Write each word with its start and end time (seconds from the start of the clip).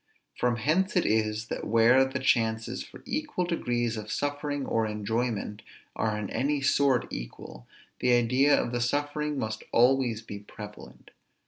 From 0.35 0.55
hence 0.55 0.95
it 0.95 1.05
is, 1.05 1.45
that 1.49 1.63
where 1.67 2.03
the 2.05 2.17
chances 2.17 2.81
for 2.83 3.03
equal 3.05 3.45
degrees 3.45 3.97
of 3.97 4.11
suffering 4.11 4.65
or 4.65 4.87
enjoyment 4.87 5.61
are 5.95 6.17
in 6.17 6.27
any 6.31 6.59
sort 6.59 7.05
equal, 7.13 7.67
the 7.99 8.13
idea 8.13 8.59
of 8.59 8.71
the 8.71 8.81
suffering 8.81 9.37
must 9.37 9.63
always 9.71 10.23
be 10.23 10.39
prevalent. 10.39 11.11